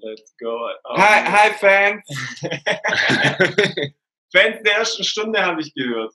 [0.00, 0.68] Let's go.
[0.84, 2.02] Oh, Hi, hi Fans!
[4.32, 6.14] Fans der ersten Stunde habe ich gehört.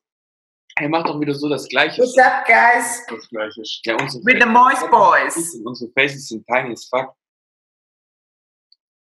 [0.75, 2.01] Er macht doch wieder so das Gleiche.
[2.01, 3.05] What's up, guys?
[3.07, 3.61] Das gleiche.
[3.83, 5.55] Ja, With the Moist Boys.
[5.65, 7.13] Unsere Faces sind tiny as fuck.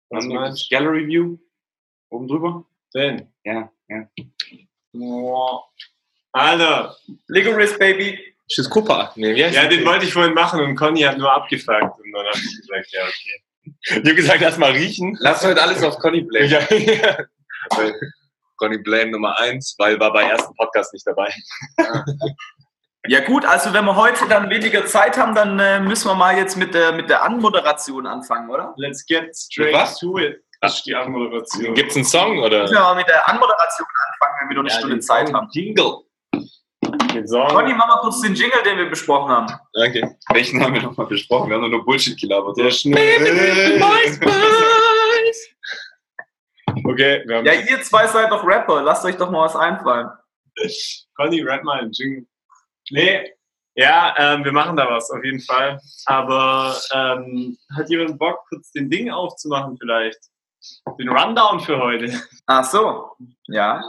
[0.09, 1.37] Was meinst das Gallery View
[2.09, 2.65] oben drüber?
[2.95, 3.31] Den.
[3.43, 4.09] Ja, ja.
[4.93, 5.69] Boah.
[6.31, 6.95] Alter.
[7.27, 8.17] Licorice, Baby.
[8.47, 9.11] Ist das Cooper?
[9.15, 11.99] Nee, Ja, den wollte ich vorhin machen und Conny hat nur abgefragt.
[11.99, 13.43] Und dann habe ich gesagt, ja, okay.
[13.81, 15.17] Ich habe gesagt, lass mal riechen.
[15.19, 16.49] Lass heute alles auf Conny blamen.
[16.49, 17.17] Ja, ja.
[18.57, 21.33] Conny Blame Nummer eins, weil war bei ersten Podcast nicht dabei.
[23.07, 26.37] Ja gut, also wenn wir heute dann weniger Zeit haben, dann äh, müssen wir mal
[26.37, 28.73] jetzt mit der, mit der Anmoderation anfangen, oder?
[28.75, 29.97] Let's get straight Was?
[29.99, 30.43] to it.
[30.61, 31.73] Das ist die Anmoderation.
[31.73, 32.63] Gibt's einen Song oder?
[32.63, 35.47] Müssen wir mal mit der Anmoderation anfangen, wenn wir nur eine Ja, Stunde Zeit haben.
[35.53, 35.99] Jingle.
[37.27, 37.47] Song.
[37.49, 39.47] Conny, mach mal kurz den Jingle, den wir besprochen haben.
[39.73, 40.15] Danke.
[40.31, 41.49] Welchen haben wir nochmal besprochen?
[41.49, 42.57] Wir haben nur Bullshit gelabert.
[42.57, 43.79] Der schnell.
[46.85, 50.09] Okay, wir haben Ja, ihr zwei seid doch Rapper, lasst euch doch mal was einfallen.
[51.15, 52.25] Conny, rap mal einen Jingle.
[52.91, 53.31] Nee,
[53.75, 55.79] ja, ähm, wir machen da was auf jeden Fall.
[56.05, 60.19] Aber ähm, hat jemand Bock, kurz den Ding aufzumachen vielleicht?
[60.99, 62.21] Den Rundown für heute.
[62.45, 63.11] Ach so,
[63.47, 63.81] ja.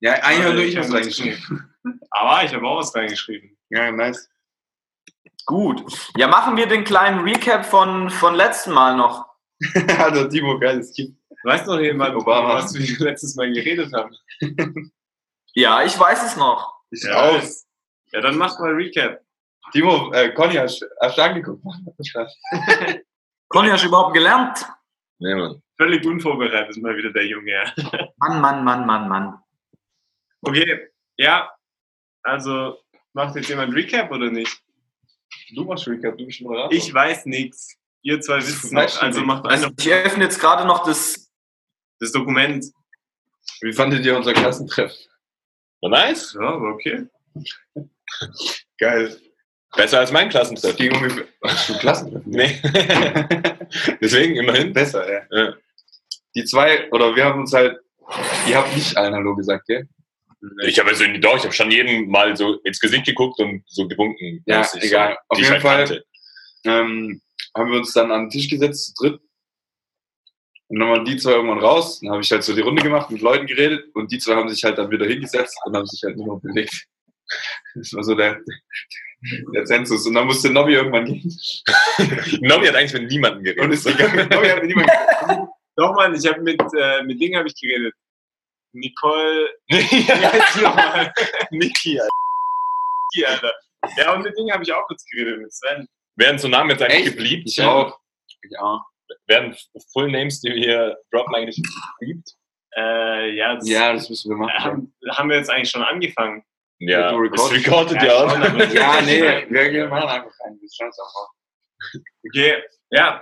[0.00, 1.73] Ja, eigentlich habe nur ich hab was was reingeschrieben.
[2.10, 3.56] Aber ich habe auch was reingeschrieben.
[3.70, 4.28] Ja, nice.
[5.46, 5.82] Gut.
[6.16, 9.26] Ja, machen wir den kleinen Recap von, von letzten Mal noch.
[9.98, 11.16] Alter, Timo, geiles Kind.
[11.44, 12.54] Weißt noch jemand, Obama.
[12.54, 14.14] was wir letztes Mal geredet haben?
[15.56, 16.80] Ja, ich weiß es noch.
[16.90, 17.28] Ich Ja.
[17.28, 17.64] raus.
[18.10, 19.20] Ja, dann mach mal Recap.
[19.70, 21.62] Timo, äh, Conny, hast hast du angeguckt?
[23.48, 24.66] Conny, hast du überhaupt gelernt?
[25.20, 25.62] Nee, Mann.
[25.76, 27.72] Völlig unvorbereitet ist mal wieder der Junge.
[28.16, 29.38] Mann, Mann, Mann, Mann, Mann.
[30.42, 31.48] Okay, ja.
[32.24, 32.78] Also,
[33.12, 34.60] macht jetzt jemand Recap oder nicht?
[35.54, 36.72] Du machst Recap, du bist Moderator.
[36.72, 37.76] Ich weiß nichts.
[38.02, 38.82] Ihr zwei wisst es noch.
[38.86, 39.26] du Also nicht.
[39.26, 41.30] macht Also ich öffne jetzt gerade noch das.
[42.00, 42.64] das Dokument.
[43.60, 44.92] Wie fandet ihr unser Klassentreff?
[45.80, 46.34] War nice.
[46.34, 47.06] Ja, aber okay.
[48.78, 49.16] Geil.
[49.76, 50.76] Besser als mein Klassentreff.
[50.76, 50.94] Ging.
[51.42, 52.22] Hast du Klassentreff?
[52.24, 52.60] Nee.
[54.00, 54.72] Deswegen immerhin.
[54.72, 55.22] Besser, ja.
[55.30, 55.54] Ja.
[56.34, 57.78] Die zwei, oder wir haben uns halt,
[58.46, 59.88] ihr habt nicht allen Hallo gesagt, gell?
[60.66, 63.86] Ich habe also doch, ich habe schon jedem mal so ins Gesicht geguckt und so
[63.88, 64.42] gewunken.
[64.46, 65.12] Ja, egal.
[65.12, 66.04] So, Auf jeden halt Fall.
[66.64, 67.20] Ähm,
[67.56, 69.20] haben wir uns dann an den Tisch gesetzt, zu dritt.
[70.68, 72.00] Und dann waren die zwei irgendwann raus.
[72.00, 73.84] Dann habe ich halt so die Runde gemacht, mit Leuten geredet.
[73.94, 76.40] Und die zwei haben sich halt dann wieder hingesetzt und haben sich halt nur noch
[76.40, 76.86] bewegt.
[77.74, 78.40] Das war so der,
[79.54, 80.06] der Zensus.
[80.06, 81.22] Und dann musste Nobby irgendwann gehen.
[82.40, 83.64] Nobby hat eigentlich mit niemandem geredet.
[83.64, 84.28] Und ist gegangen.
[84.30, 87.94] Nobby hat mit niemandem Doch, Mann, ich habe mit, äh, mit Ding habe ich geredet.
[88.74, 89.48] Nicole.
[89.70, 91.12] Ja?
[91.50, 92.00] Niki,
[93.26, 93.52] Alter.
[93.96, 95.86] Ja, und mit Ding habe ich auch kurz geredet, mit Sven.
[96.16, 97.16] Werden so Namen jetzt eigentlich Echt?
[97.16, 97.48] gebliebt?
[97.48, 97.98] Ich auch.
[98.60, 98.80] Auch.
[99.26, 99.54] Werden
[99.92, 101.62] Full Names, die wir hier droppen, eigentlich
[101.98, 102.28] gebliebt?
[102.76, 104.64] Äh, ja, das Ja, das müssen wir machen.
[104.64, 106.44] haben, haben wir jetzt eigentlich schon angefangen.
[106.80, 108.72] Ja, du das recordet Ja, ja auch.
[108.72, 110.58] Ja, nee, wir machen einfach rein.
[110.60, 111.28] Wir schauen es auch
[112.26, 113.20] Okay, ja.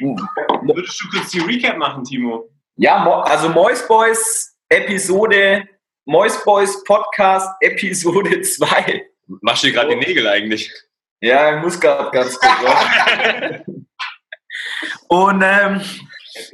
[0.00, 2.50] Würdest du kurz die Recap machen, Timo?
[2.76, 5.68] Ja, also Moist Boys Episode,
[6.04, 9.06] Moist Boys Podcast Episode 2.
[9.40, 10.68] Machst du dir gerade die Nägel eigentlich?
[11.20, 12.62] Ja, ich muss gerade ganz kurz.
[12.64, 13.60] ja.
[15.08, 15.80] Und ähm,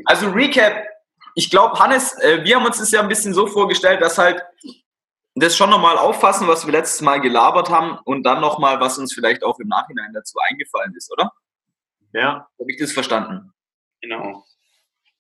[0.05, 0.87] also Recap,
[1.35, 4.43] ich glaube, Hannes, äh, wir haben uns das ja ein bisschen so vorgestellt, dass halt
[5.35, 9.15] das schon nochmal auffassen, was wir letztes Mal gelabert haben und dann nochmal, was uns
[9.15, 11.33] vielleicht auch im Nachhinein dazu eingefallen ist, oder?
[12.13, 12.47] Ja.
[12.59, 13.55] Habe ich das verstanden?
[14.03, 14.45] Genau.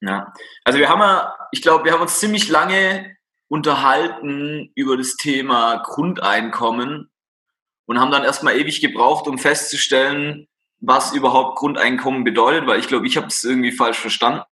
[0.00, 0.32] Ja.
[0.64, 3.16] Also wir haben ja, ich glaube, wir haben uns ziemlich lange
[3.48, 7.10] unterhalten über das Thema Grundeinkommen
[7.86, 10.46] und haben dann erstmal ewig gebraucht, um festzustellen,
[10.78, 14.44] was überhaupt Grundeinkommen bedeutet, weil ich glaube, ich habe es irgendwie falsch verstanden.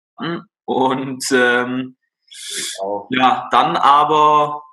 [0.66, 1.96] Und ähm,
[3.12, 4.64] ja, dann aber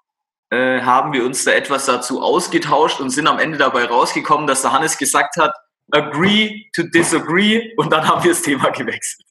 [0.51, 4.63] äh, haben wir uns da etwas dazu ausgetauscht und sind am Ende dabei rausgekommen, dass
[4.63, 5.53] der Hannes gesagt hat,
[5.91, 9.27] agree to disagree und dann haben wir das Thema gewechselt.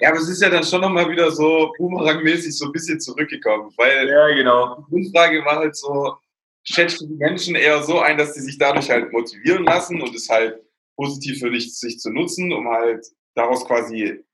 [0.00, 3.72] Ja, aber es ist ja dann schon nochmal wieder so boomerangmäßig so ein bisschen zurückgekommen,
[3.76, 4.76] weil Ja, genau.
[4.76, 6.16] die Grundfrage war halt so,
[6.64, 10.14] schätzt du die Menschen eher so ein, dass sie sich dadurch halt motivieren lassen und
[10.14, 10.60] es halt
[10.96, 14.24] positiv für dich sich zu nutzen, um halt daraus quasi,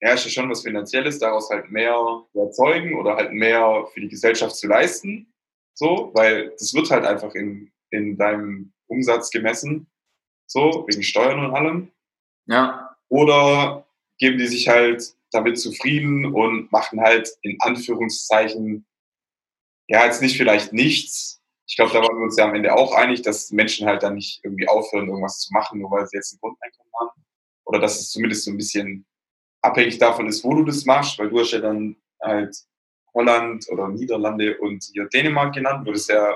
[0.00, 1.94] ja, ist ja schon was Finanzielles, daraus halt mehr
[2.32, 5.32] zu erzeugen oder halt mehr für die Gesellschaft zu leisten.
[5.74, 9.89] So, weil das wird halt einfach in, in deinem Umsatz gemessen.
[10.50, 11.92] So, wegen Steuern und allem.
[12.46, 13.86] Ja, Oder
[14.18, 18.84] geben die sich halt damit zufrieden und machen halt in Anführungszeichen,
[19.86, 21.40] ja, jetzt nicht vielleicht nichts.
[21.68, 24.14] Ich glaube, da waren wir uns ja am Ende auch einig, dass Menschen halt dann
[24.14, 27.24] nicht irgendwie aufhören, irgendwas zu machen, nur weil sie jetzt ein Grundeinkommen haben.
[27.64, 29.06] Oder dass es zumindest so ein bisschen
[29.62, 32.56] abhängig davon ist, wo du das machst, weil du hast ja dann halt
[33.14, 36.34] Holland oder Niederlande und hier Dänemark genannt, wo das ja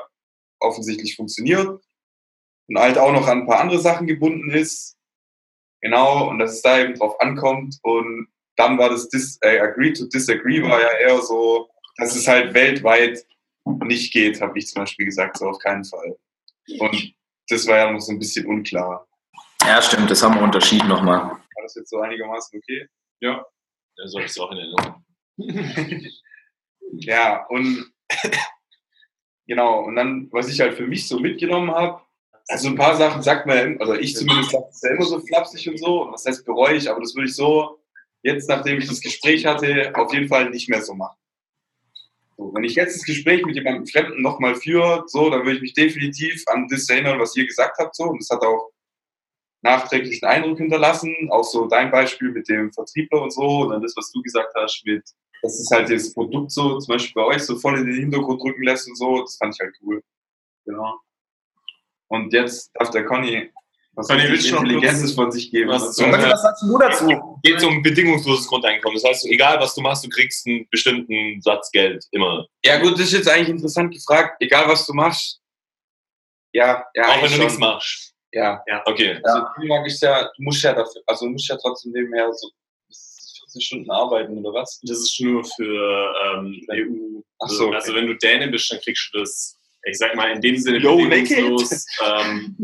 [0.60, 1.82] offensichtlich funktioniert
[2.68, 4.96] und halt auch noch an ein paar andere Sachen gebunden ist.
[5.80, 7.78] Genau, und dass es da eben drauf ankommt.
[7.82, 11.68] Und dann war das Dis äh, Agree to Disagree, war ja eher so,
[11.98, 13.24] dass es halt weltweit
[13.64, 16.16] nicht geht, habe ich zum Beispiel gesagt, so auf keinen Fall.
[16.78, 17.14] Und
[17.48, 19.06] das war ja noch so ein bisschen unklar.
[19.62, 21.20] Ja, stimmt, das haben wir unterschieden nochmal.
[21.20, 22.86] War das jetzt so einigermaßen okay?
[23.20, 23.44] Ja.
[23.96, 25.04] Ja, so habe ich es auch in Erinnerung.
[26.98, 27.92] Ja, und
[29.46, 32.03] genau, und dann, was ich halt für mich so mitgenommen habe,
[32.48, 35.20] also ein paar Sachen sagt man, ja also ich zumindest sage es ja immer so
[35.20, 37.78] flapsig und so, was heißt bereue ich, aber das würde ich so,
[38.22, 41.16] jetzt nachdem ich das Gespräch hatte, auf jeden Fall nicht mehr so machen.
[42.36, 45.62] So, wenn ich jetzt das Gespräch mit jemandem Fremden nochmal führe, so, dann würde ich
[45.62, 48.72] mich definitiv an das erinnern, was ihr gesagt habt, so, und das hat auch
[49.62, 53.94] nachträglichen Eindruck hinterlassen, auch so dein Beispiel mit dem Vertriebler und so, und dann das,
[53.96, 55.02] was du gesagt hast, mit,
[55.42, 58.42] dass es halt das Produkt so, zum Beispiel bei euch, so voll in den Hintergrund
[58.42, 60.02] drücken lässt und so, das fand ich halt cool.
[60.66, 60.98] Genau.
[62.08, 63.50] Und jetzt darf der Conny
[63.96, 65.70] was Conny, noch Intelligentes von sich geben.
[65.70, 67.38] was soll- was sagst du dazu?
[67.44, 68.98] Geht um bedingungsloses Grundeinkommen.
[69.00, 72.04] Das heißt, egal was du machst, du kriegst einen bestimmten Satz Geld.
[72.10, 72.46] Immer.
[72.64, 75.40] ja gut, das ist jetzt eigentlich interessant gefragt, egal was du machst.
[76.52, 78.12] Ja, ja, Auch wenn du nichts machst.
[78.32, 79.20] Ja, Okay.
[79.22, 82.48] also Dänemark ist ja, du musst ja dafür, also du musst ja trotzdem nebenher so
[82.88, 84.80] bis 40 Stunden arbeiten oder was?
[84.82, 87.20] Das ist nur für ähm, EU.
[87.40, 87.76] Ach so, okay.
[87.76, 90.78] Also wenn du Däne bist, dann kriegst du das, ich sag mal, in dem Sinne
[90.78, 91.86] Yo, bedingungslos.
[92.04, 92.56] Ähm,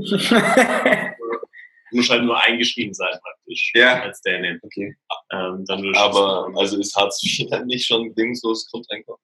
[1.90, 4.00] du musst halt nur eingeschrieben sein praktisch Ja.
[4.02, 4.58] als Däne.
[4.62, 4.94] Okay.
[5.32, 5.64] Ähm,
[5.96, 9.20] Aber also ist Hartz IV dann nicht schon bedingungsloses Grundeinkommen?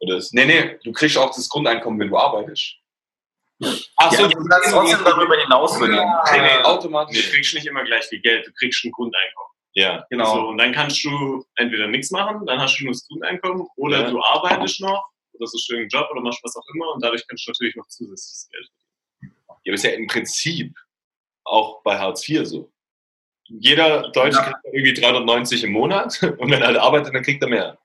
[0.00, 2.76] Oder ist Nee, nee, du kriegst auch das Grundeinkommen, wenn du arbeitest.
[3.96, 6.06] Ach Ja, du kannst trotzdem darüber hinaus verdienen.
[6.32, 7.26] Nee, nee, automatisch.
[7.26, 9.50] Du kriegst nicht immer gleich viel Geld, du kriegst ein Grundeinkommen.
[9.74, 10.04] ja.
[10.08, 10.34] Genau.
[10.34, 14.00] So, und dann kannst du entweder nichts machen, dann hast du nur das Grundeinkommen, oder
[14.02, 14.10] Ja.
[14.10, 15.04] du arbeitest noch,
[15.40, 17.86] oder du irgendeinen Job oder machst was auch immer und dadurch kannst du natürlich noch
[17.88, 18.68] zusätzliches Geld.
[19.22, 20.76] Ja, aber ist ja im Prinzip
[21.44, 22.72] auch bei Hartz IV so.
[23.48, 24.44] Jeder Deutsche Ja.
[24.44, 27.78] kriegt irgendwie 390 im Monat und wenn er halt arbeitet, dann kriegt er mehr.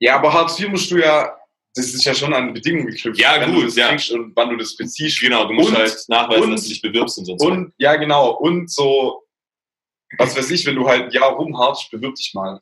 [0.00, 1.36] Ja, aber Hartz IV musst du ja,
[1.74, 3.20] das ist ja schon an Bedingungen geknüpft.
[3.20, 3.88] Ja, wenn gut, du das ja.
[3.88, 5.20] kriegst und wann du das beziehst.
[5.20, 7.50] Genau, du musst Und- halt nachweisen, und- dass du dich bewirbst und sonst was.
[7.50, 9.22] Und, ja, genau, und so,
[10.18, 12.60] was weiß ich, wenn du halt ein Jahr rumharzt, bewirb dich mal.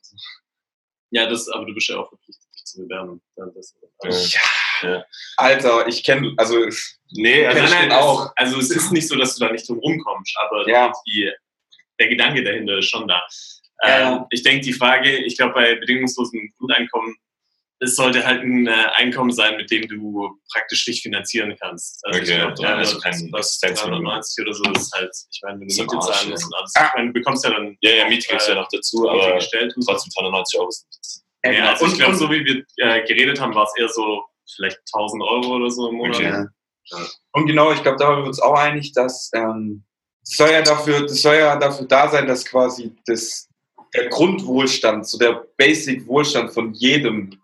[1.11, 2.44] Ja, das, aber du bist ja auch verpflichtet,
[2.75, 3.21] zu bewerben.
[3.37, 4.37] Dann das, also,
[4.83, 5.05] Ja.
[5.37, 6.59] Alter, ich kenne, also,
[7.17, 8.33] Nee, also, Kenn ich nein, nein, auch.
[8.35, 10.93] also es ist nicht so, dass du da nicht drum rumkommst, aber Ja.
[11.07, 11.31] die,
[12.01, 13.23] der Gedanke dahinter ist schon da.
[13.85, 14.27] Ja, Ähm, ja.
[14.31, 17.15] ich denke, die Frage, ich glaube, bei bedingungslosem Grundeinkommen,
[17.81, 22.01] es sollte halt ein äh, Einkommen sein, mit dem du praktisch dich finanzieren kannst.
[22.07, 24.05] Also Okay, ich glaube, ja, also kein was Existenzminimum.
[24.07, 26.31] 390 oder so ist halt, ich meine, wenn du Miete zahlen ja.
[26.31, 26.73] musst und alles.
[26.77, 26.87] Ah.
[26.87, 29.35] Ich meine, du bekommst ja dann Ja, ja, Miete kriegst du ja noch dazu, aber
[29.35, 29.75] gestellt.
[29.85, 30.71] trotzdem 390 Euro.
[30.71, 33.65] sind- Ja, Ja, also ich Und- glaube, und- so wie wir äh, geredet haben, war
[33.65, 34.25] es eher so
[34.57, 36.17] vielleicht 1000 Euro oder so im Monat.
[36.17, 36.31] Okay.
[36.31, 36.99] Ja.
[37.33, 39.85] Und genau, ich glaube, da waren wir uns auch einig, dass ähm,
[40.21, 43.49] das soll ja dafür, das soll ja dafür da sein, dass quasi das,
[43.95, 47.39] der Grundwohlstand, so der Basic-Wohlstand von jedem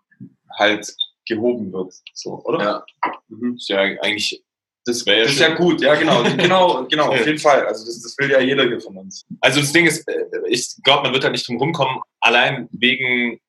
[0.57, 0.93] halt
[1.27, 1.93] gehoben wird.
[2.13, 2.59] So, oder?
[2.63, 2.85] Ja.
[3.29, 3.55] Mhm.
[3.55, 4.43] Ist ja eigentlich,
[4.85, 7.65] das wäre ja, Das ist ja gut, ja genau, genau, genau, auf jeden Fall.
[7.67, 9.25] Also das, das will ja jeder hier von uns.
[9.39, 13.39] Also das Ding ist, äh, ich glaube, man wird da nicht drum rumkommen, allein wegen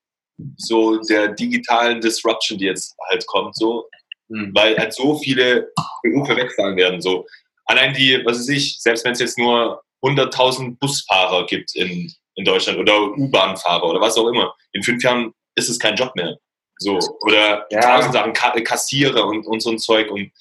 [0.57, 3.89] so der digitalen Disruption, die jetzt halt kommt, so,
[4.29, 4.51] Mhm.
[4.55, 5.71] weil halt so viele
[6.03, 7.01] Berufe wegfallen werden.
[7.03, 7.27] So.
[7.67, 12.45] Allein die, was weiß ich, selbst wenn es jetzt nur 100.000 Busfahrer gibt in, in
[12.45, 16.37] Deutschland oder U-Bahn-Fahrer oder was auch immer, in fünf Jahren ist es kein Job mehr.
[16.79, 16.99] So.
[17.27, 17.81] Oder Ja.
[17.81, 20.33] tausend Sachen, Ka Kassierer und, und so ein Zeug und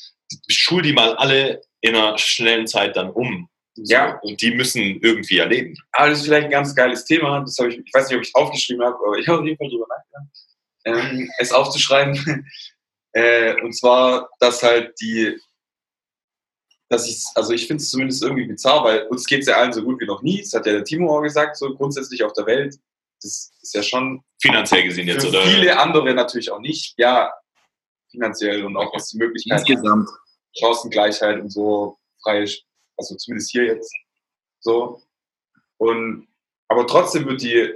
[0.48, 3.50] schul die mal alle in einer schnellen Zeit dann um.
[3.84, 3.94] So.
[3.94, 4.20] Ja.
[4.20, 5.76] Und die müssen irgendwie erleben.
[5.92, 7.42] Aber das ist vielleicht ein ganz geiles Thema.
[7.42, 9.46] Das habe ich, ich weiß nicht, ob ich es aufgeschrieben habe, aber ich habe auf
[9.46, 12.46] jeden Fall drüber nachgedacht, ähm, es aufzuschreiben.
[13.14, 15.38] äh, und zwar, dass halt die,
[16.90, 19.74] dass ich, also ich finde es zumindest irgendwie bizarr, weil uns geht es ja allen
[19.74, 20.42] so gut wie noch nie.
[20.42, 22.76] Das hat ja der Timo auch gesagt, so grundsätzlich auf der Welt.
[23.22, 25.44] Das ist ja schon Finanziell gesehen jetzt, oder?
[25.44, 26.96] viele andere natürlich auch nicht.
[26.98, 27.32] Ja,
[28.10, 30.10] finanziell und auch was die Möglichkeiten Insgesamt.
[30.58, 32.46] Chancengleichheit und so frei,
[33.02, 33.94] also zumindest hier jetzt
[34.60, 35.02] so.
[35.78, 36.28] Und
[36.68, 37.74] aber trotzdem wird die,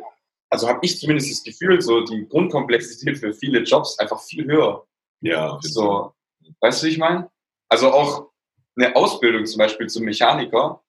[0.49, 4.87] also habe ich zumindest das Gefühl, so die Grundkomplexität für viele Jobs einfach viel höher.
[5.21, 6.13] Ja, So,
[6.61, 7.29] weißt du, wie ich meine?
[7.67, 8.31] Also auch
[8.77, 10.83] eine Ausbildung zum Beispiel zum Mechaniker,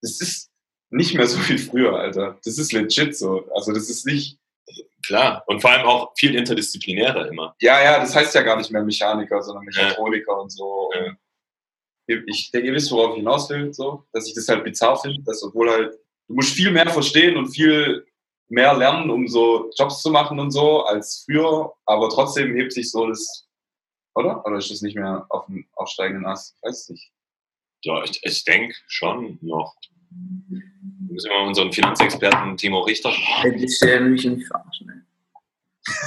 [0.00, 0.50] das ist
[0.90, 2.38] nicht mehr so wie früher, Alter.
[2.44, 3.50] Das ist legit so.
[3.52, 4.38] Also das ist nicht,
[5.04, 5.42] klar.
[5.46, 7.56] Und vor allem auch viel interdisziplinärer immer.
[7.60, 10.90] ja, ja, das heißt ja gar nicht mehr Mechaniker, sondern Mechatroniker und so.
[10.94, 11.16] Ja.
[12.06, 15.22] Ich denke, ihr wisst, worauf ich hinaus will, so, dass ich das halt bizarr finde,
[15.24, 15.98] dass obwohl halt
[16.28, 18.06] du musst viel mehr verstehen und viel
[18.48, 22.90] mehr lernen, um so Jobs zu machen und so als früher, aber trotzdem hebt sich
[22.90, 23.46] so das,
[24.14, 24.44] oder?
[24.46, 26.56] Oder ist das nicht mehr auf dem aufsteigenden Ast?
[26.62, 27.10] Weiß nicht.
[27.82, 29.74] Ja, ich, ich denke schon noch.
[30.10, 30.62] Wir
[31.12, 33.62] müssen wir unseren Finanzexperten Timo Richter fragen.
[33.62, 34.90] Ich stelle mich nicht verarschen.
[34.90, 35.00] ey.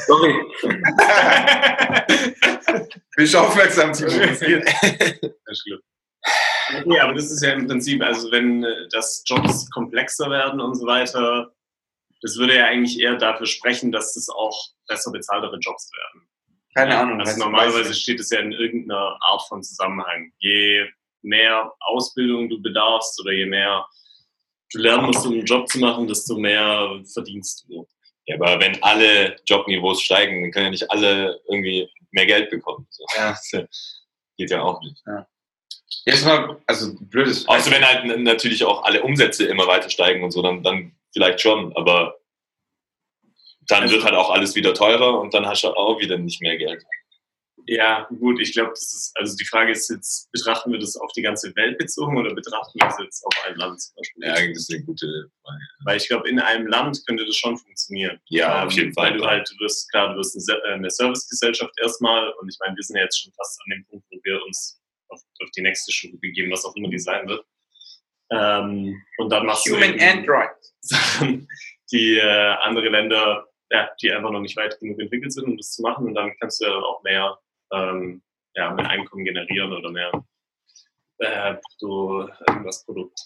[0.07, 0.33] Sorry.
[3.15, 4.09] Bist aufmerksam, Timo?
[4.09, 5.79] Das ist schlimm.
[6.23, 10.75] Okay, aber das ist ja im Prinzip, also wenn äh, das Jobs komplexer werden und
[10.75, 11.51] so weiter,
[12.21, 16.27] das würde ja eigentlich eher dafür sprechen, dass das auch besser bezahltere Jobs werden.
[16.75, 17.19] Keine Ahnung.
[17.19, 20.31] Also normalerweise steht es ja in irgendeiner Art von Zusammenhang.
[20.37, 20.85] Je
[21.21, 23.85] mehr Ausbildung du bedarfst oder je mehr
[24.71, 27.87] du lernen musst, um einen Job zu machen, desto mehr verdienst du.
[28.25, 32.85] Ja, aber wenn alle Jobniveaus steigen, dann können ja nicht alle irgendwie mehr Geld bekommen.
[32.89, 33.03] So.
[33.15, 33.31] Ja.
[33.31, 33.51] Das
[34.37, 35.01] geht ja auch nicht.
[35.05, 35.38] Jetzt
[36.25, 37.47] mal, also blödes.
[37.47, 41.41] Außer wenn halt natürlich auch alle Umsätze immer weiter steigen und so, dann, dann vielleicht
[41.41, 42.15] schon, aber
[43.67, 46.41] dann Also- wird halt auch alles wieder teurer und dann hast du auch wieder nicht
[46.41, 46.83] mehr Geld.
[47.71, 51.11] Ja, gut, ich glaube, das ist, also die Frage ist jetzt, betrachten wir das auf
[51.11, 54.23] die ganze Welt bezogen oder betrachten wir das jetzt auf ein Land zum Beispiel?
[54.25, 55.05] Ja, eigentlich ist eine gute
[55.43, 55.59] Frage.
[55.85, 58.19] Weil ich glaube, in einem Land könnte das schon funktionieren.
[58.29, 59.11] Ja, auf Ähm, jeden Fall.
[59.11, 62.75] Weil du halt, du wirst, klar, du wirst äh, eine Servicegesellschaft erstmal und ich meine,
[62.75, 64.78] wir sind ja jetzt schon fast an dem Punkt, wo wir uns
[65.09, 67.45] auf, auf die nächste Stufe begeben, was auch immer die sein wird.
[68.31, 70.49] Ähm, und dann machst du Human eben Android.
[70.81, 71.47] Sachen,
[71.91, 75.73] die äh, andere Länder, ja, die einfach noch nicht weit genug entwickelt sind, um das
[75.73, 77.37] zu machen und dann kannst du ja dann auch mehr,
[77.73, 78.21] ähm,
[78.55, 80.11] ja, mehr Einkommen generieren oder mehr
[81.19, 83.19] äh, so irgendwas Produkt.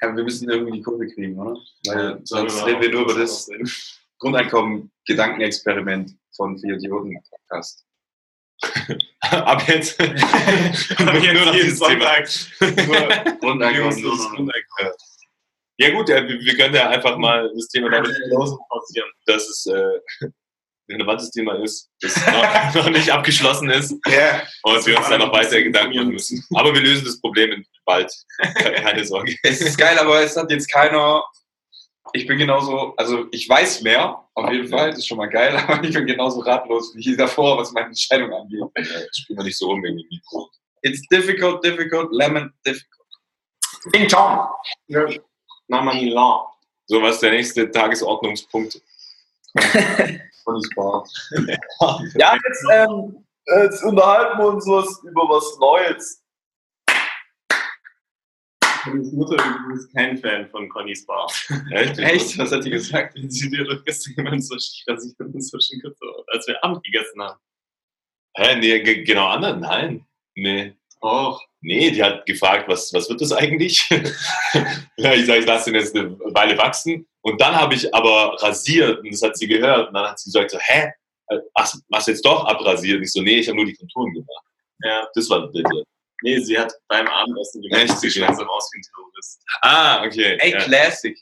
[0.00, 1.58] Ja, wir müssen irgendwie die Kurve kriegen, oder?
[1.86, 3.50] Weil Ja, sonst reden wir nur über das.
[4.18, 7.85] Grundeinkommen-Gedankenexperiment von vier Idioten Podcast.
[9.20, 10.00] Ab jetzt.
[10.00, 12.24] Aber jetzt Nur noch jeden dieses Thema.
[12.58, 13.40] Sonntag.
[13.40, 14.00] Grundeinkommen.
[14.02, 14.92] Nur das Grundeinkommen.
[15.78, 18.10] Ja gut, ja, wir, wir können ja einfach mal das Thema damit
[18.70, 19.10] pausieren.
[19.26, 20.32] dass es äh, ein
[20.90, 24.42] relevantes Thema ist, das noch, noch nicht abgeschlossen ist Ja.
[24.62, 26.42] und wir uns da noch weiter Gedanken machen müssen.
[26.54, 28.10] Aber wir lösen das Problem bald.
[28.54, 29.36] Keine Sorge.
[29.42, 31.22] Es ist geil, aber es hat jetzt keiner.
[32.12, 35.56] Ich bin genauso, also ich weiß mehr, auf jeden Fall, das ist schon mal geil,
[35.68, 38.62] aber ich bin genauso ratlos wie davor, was meine Entscheidung angeht.
[38.74, 40.50] Äh, Spielen wir nicht so rum wegen dem Mikro.
[40.82, 42.96] It's difficult, difficult, lemon, difficult.
[43.94, 44.48] Ding Chong.
[45.68, 46.40] Mama Milan.
[46.86, 48.80] So, was ist der nächste Tagesordnungspunkt?
[52.14, 53.26] Ja, jetzt, ähm,
[53.62, 56.22] jetzt unterhalten wir uns was über was Neues.
[58.86, 59.36] Connys Mutter
[59.74, 61.30] ist kein Fan von Connys Bar.
[61.72, 61.98] Echt?
[61.98, 62.38] Echt?
[62.38, 63.16] Was hat die gesagt?
[63.28, 67.38] Sie dir gestern jemand so mit uns so so, als wir Abend gegessen haben.
[68.36, 68.56] Hä?
[68.56, 69.60] Nee, ge- genau anderen?
[69.60, 70.06] Nein.
[70.34, 70.74] Nee.
[71.02, 73.88] Och, Nee, die hat gefragt, was, was wird das eigentlich?
[74.96, 77.06] ja, ich sage, ich lasse den jetzt eine Weile wachsen.
[77.22, 79.88] Und dann habe ich aber rasiert und das hat sie gehört.
[79.88, 80.92] Und dann hat sie gesagt so, hä?
[81.58, 82.98] Hast, hast du jetzt doch abrasiert?
[82.98, 84.44] Und ich so, nee, ich habe nur die Konturen gemacht.
[84.84, 85.08] ja.
[85.14, 85.82] Das war bitte.
[86.22, 88.00] Nee, sie hat beim Abendessen gemerkt, Echt?
[88.00, 89.42] sie langsam aus wie ein Terrorist.
[89.62, 90.38] Ah, okay.
[90.40, 90.58] Ey, ja.
[90.58, 91.16] Classic.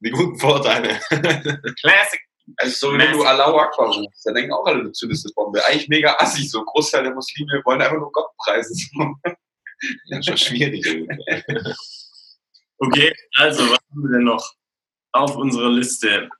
[0.00, 1.00] Die guten Vorteile.
[1.80, 2.20] Classic!
[2.58, 5.64] Also so, wenn du Allahu Akbar rufst, dann denken auch alle, du zündest eine Bombe.
[5.64, 8.76] Eigentlich mega assig, so ein Großteil der Muslime wollen einfach nur Gott preisen.
[10.08, 10.86] Das ist schon schwierig.
[12.78, 14.54] Okay, also, was haben wir denn noch
[15.12, 16.30] auf unserer Liste?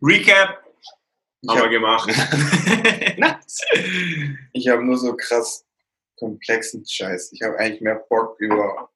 [0.00, 0.62] Recap
[1.42, 2.08] Ich haben wir hab- gemacht.
[4.52, 5.64] Ich habe nur so krass
[6.18, 7.32] komplexen Scheiß.
[7.32, 8.90] Ich habe eigentlich mehr Bock über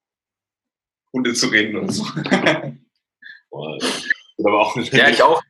[1.13, 2.03] Hunde zu reden oder so.
[3.49, 4.05] Boah, das
[4.37, 5.41] ist aber auch Ja, ich auch.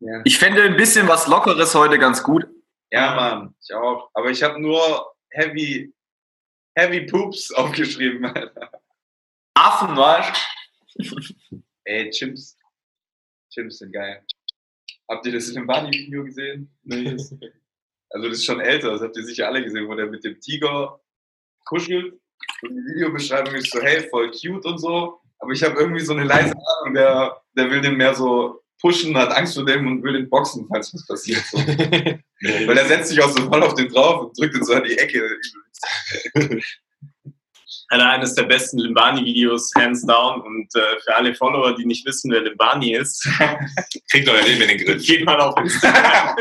[0.00, 2.46] Ja, Ich fände ein bisschen was Lockeres heute ganz gut.
[2.90, 4.10] ja Mann, ich auch.
[4.14, 5.92] Aber ich habe nur Heavy,
[6.76, 8.70] Heavy Poops aufgeschrieben, Alter.
[9.54, 10.36] Affen, weißt
[11.84, 12.56] Ey, Chimps.
[13.52, 14.24] Chimps sind geil.
[15.08, 16.70] Habt ihr das Limbani-Video gesehen?
[18.10, 20.40] Also das ist schon älter, das habt ihr sicher alle gesehen, wo der mit dem
[20.40, 21.00] Tiger
[21.64, 22.14] kuschelt.
[22.62, 25.20] Und die Videobeschreibung ist so, hey, voll cute und so.
[25.38, 29.16] Aber ich habe irgendwie so eine leise Ahnung, der, der will den mehr so pushen,
[29.16, 31.44] hat Angst vor dem und will den boxen, falls was passiert.
[31.50, 31.58] So.
[31.58, 34.84] Weil er setzt sich auch so voll auf den drauf und drückt ihn so an
[34.84, 35.22] die Ecke.
[37.88, 40.40] Alter, eines der besten Limbani-Videos, hands down.
[40.40, 43.28] Und äh, für alle Follower, die nicht wissen, wer Limbani ist,
[44.10, 45.06] Kriegt euer Leben in den Griff.
[45.06, 46.36] geht mal auf Instagram.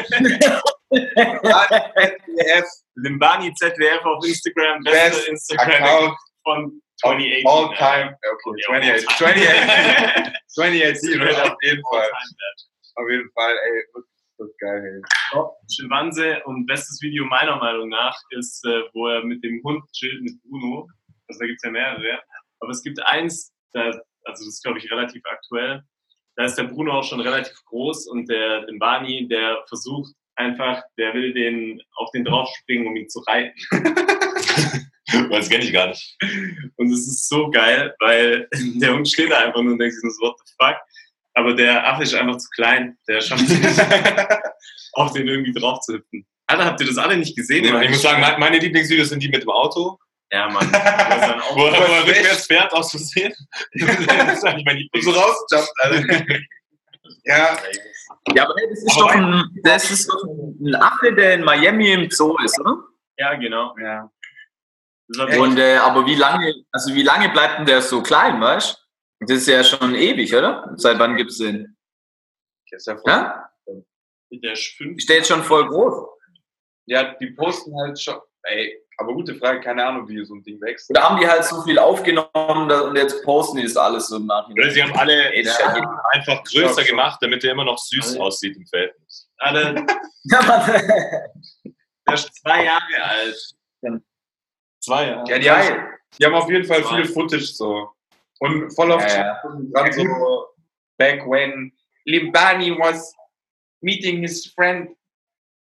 [0.95, 6.65] ZDF, Limbani ZDF auf Instagram, beste Best Instagram Account von
[7.03, 7.45] of 2018.
[7.45, 8.15] all time.
[8.15, 10.33] Okay, Ja, 2018.
[10.47, 12.09] 2018, 2018 Ja, auf jeden Fall.
[12.97, 13.83] Auf jeden Fall, ey,
[14.37, 15.41] das ist geil, ey.
[15.73, 20.21] Schimpanse und bestes Video meiner Meinung nach ist, äh, wo er mit dem Hund chillt,
[20.21, 20.87] mit Bruno.
[21.27, 22.21] Also da gibt es ja mehrere.
[22.59, 25.81] Aber es gibt eins, da also das ist glaube ich relativ aktuell.
[26.37, 31.13] Da ist der Bruno auch schon relativ groß und der Bani, der versucht einfach, der
[31.13, 33.53] will den auf den draufspringen, um ihn zu reiten.
[35.29, 36.17] Das kenne ich gar nicht.
[36.77, 40.11] Und es ist so geil, weil der Hund steht da einfach nur und denkt sich
[40.11, 40.75] so, what the fuck?
[41.35, 42.97] Aber der Affe ist einfach zu klein.
[43.07, 43.79] Der schafft es nicht,
[44.93, 46.25] auf den irgendwie drauf zu hüpfen.
[46.47, 47.63] Alter, habt ihr das alle nicht gesehen?
[47.83, 49.97] Ich muss sagen, me- meine Lieblingsvideos sind die mit dem Auto,
[50.31, 50.69] ja, Mann.
[51.53, 53.33] Wo er, rückwärts fährt aus Versehen.
[53.73, 55.05] Das ist eigentlich mein Und Lieblings.
[55.05, 56.25] so rausjumpt, Alter.
[57.25, 57.57] Ja,
[58.35, 61.91] Ja, aber hey, das ist doch ein, das ist doch ein Affe, der in Miami
[61.91, 62.77] im Zoo ist, oder?
[63.17, 63.75] Ja, genau.
[63.79, 64.09] ja.
[65.39, 68.73] Und äh, aber wie lange, also wie lange bleibt denn der so klein, weißt
[69.19, 69.25] du?
[69.27, 70.71] Das ist ja schon ewig, oder?
[70.75, 71.77] Seit wann gibt's den?
[72.71, 73.49] Ist ja, voll- Ja?
[74.31, 75.05] der ist fünf.
[75.05, 76.09] Der jetzt schon voll groß?
[76.87, 78.19] ja, die posten halt schon.
[78.43, 80.89] Ey, aber gute Frage, keine Ahnung, wie so ein Ding wächst.
[80.89, 84.23] Oder haben die halt so viel aufgenommen und jetzt posten die das alles so im
[84.25, 84.71] Oder Nachhinein?
[84.71, 86.01] sie haben alle Ey, ja Ja.
[86.13, 88.23] einfach größer gemacht, damit er immer noch süß Alle.
[88.23, 89.29] aussieht im Verhältnis.
[89.37, 89.85] Alle,
[90.23, 90.65] Ja,
[92.07, 93.37] der ist zwei Jahre alt.
[94.81, 95.29] Zwei Jahre.
[95.29, 95.89] Ja, die haben, Geil.
[96.19, 96.95] die haben auf jeden Fall Zwei.
[96.97, 97.89] viel Footage so.
[98.39, 99.91] Und voll auf Ja, ja.
[99.91, 100.47] so
[100.97, 101.71] back when
[102.05, 103.13] Limbani was
[103.81, 104.95] meeting his friend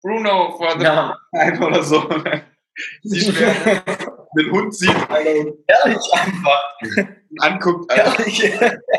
[0.01, 1.17] Bruno for the Ja.
[1.33, 2.07] time oder so.
[3.03, 3.83] Siehst du, wer
[4.38, 6.63] den Hund sieht, Alter, Ehrlich einfach.
[7.39, 8.19] anguckt, Alter.
[8.19, 8.39] Ehrlich.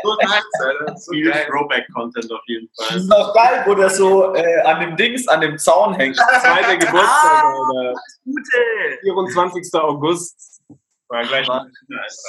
[0.03, 0.97] So nice, Alter.
[0.97, 1.31] So Viel.
[1.31, 2.97] Throwback-Content auf jeden Das Fall.
[2.97, 6.15] ist auch geil, wo der so äh, an dem Dings, an dem Zaun hängt.
[6.41, 7.93] Zweiter Geburtstag, Alter.
[8.25, 8.99] Gute.
[9.03, 9.73] 24.
[9.73, 10.61] August.
[11.07, 11.47] War gleich.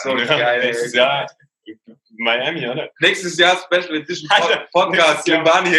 [0.03, 0.61] So Ja, geil.
[0.65, 0.95] Nächstes.
[0.95, 1.27] Jahr
[2.19, 2.91] Miami, oder?
[3.01, 5.27] Nächstes Jahr Special Edition Alter, Podcast.
[5.29, 5.71] Limbani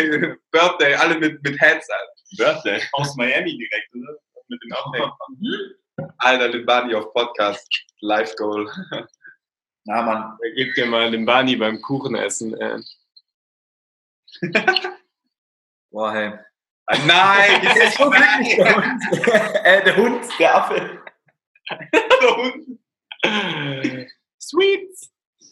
[0.51, 2.13] Birthday, alle mit, mit Hats, Alter.
[2.53, 2.81] Birthday.
[2.93, 4.17] Aus Miami direkt, oder?
[4.47, 5.11] Mit dem Update.
[6.17, 7.67] Alter, Limbani auf Podcast.
[8.01, 8.69] Live Goal.
[9.85, 10.37] Na, Mann.
[10.41, 12.55] Da gebt ihr mal den Bani beim Kuchenessen.
[12.59, 12.79] Äh.
[15.91, 16.33] Boah, hey.
[17.05, 19.03] Nein, Der ist so glücklich, der Hund.
[19.63, 21.03] äh, der Hund, der Affe.
[21.93, 24.09] der Hund.
[24.41, 24.89] Sweet!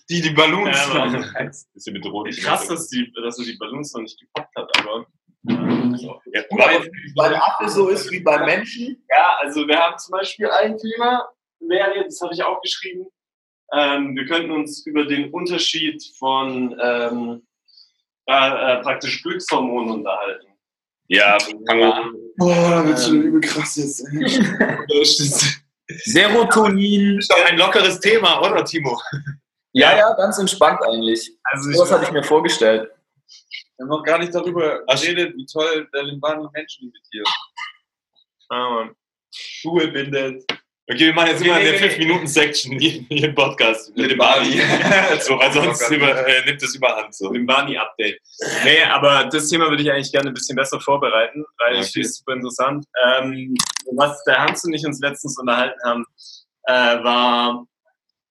[0.09, 0.77] Die, die Balloons.
[0.77, 1.51] Ja, Mann.
[1.73, 2.41] Bisschen bedrohlich.
[2.41, 5.05] Krass, dass, die, dass er die Ballons noch nicht gepackt hat, aber.
[5.43, 9.03] Ja, Weil, weil Affe so ist wie beim Menschen.
[9.09, 11.27] Ja, also wir haben zum Beispiel ein Thema,
[11.59, 13.07] wäre, das habe ich auch geschrieben.
[13.73, 17.41] Ähm, wir könnten uns über den Unterschied von ähm,
[18.27, 20.47] äh, äh, praktisch Glückshormonen unterhalten.
[21.07, 22.13] ja, fangen wir an.
[22.37, 24.05] Boah, da wird's schon übel krass jetzt.
[26.05, 27.17] Serotonin.
[27.17, 28.99] Ist doch ein lockeres Thema, oder Timo?
[29.73, 31.31] Ja, ja, ganz entspannt eigentlich.
[31.43, 32.91] Also ich, Was hatte ich mir vorgestellt?
[33.81, 37.27] Wir haben noch gar nicht darüber geredet, wie toll der Limbani Menschen imitiert.
[38.49, 38.95] ah, Mann.
[39.33, 40.43] Schuhe bindet.
[40.87, 41.87] Okay, wir machen jetzt Nee, immer nee, eine nee.
[41.87, 43.95] 5-Minuten-Section hier hier im Podcast.
[43.97, 44.55] Mit dem Bali.
[44.59, 45.19] Bali.
[45.21, 47.15] so, weil sonst über, äh, nimmt das überhand.
[47.15, 47.31] So.
[47.33, 48.19] Dem Barney-Update.
[48.63, 51.91] Nee, aber das Thema würde ich eigentlich gerne ein bisschen besser vorbereiten, weil ich Okay.
[51.93, 52.85] finde es super interessant.
[53.03, 53.55] Ähm,
[53.95, 56.05] was der Hans und ich uns letztens unterhalten haben,
[56.65, 57.65] äh, war,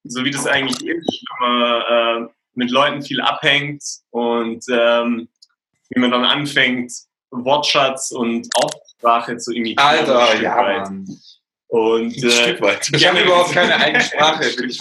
[0.04, 5.28] so wie das eigentlich ist, wenn man äh, mit Leuten viel abhängt und ähm,
[5.90, 6.92] wie man dann anfängt,
[7.31, 9.87] Wortschatz und Aussprache zu imitieren.
[9.88, 10.83] Alter, ja, weit.
[10.90, 11.20] Mann.
[11.68, 12.88] Und Ein äh, Stück weit.
[12.92, 14.50] Ich habe überhaupt keine eigene Sprache.
[14.57, 14.81] Bin ich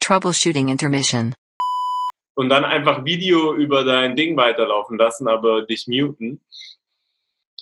[0.00, 1.34] Troubleshooting intermission.
[2.34, 6.40] und dann einfach Video über dein Ding weiterlaufen lassen, aber dich muten.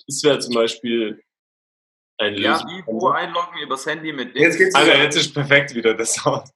[0.07, 1.21] Das wäre zum Beispiel
[2.17, 3.11] ein Ja, Lösung.
[3.13, 4.43] einloggen übers Handy mit dem.
[4.43, 6.49] Jetzt geht's Alter, jetzt ist perfekt wieder das Sound.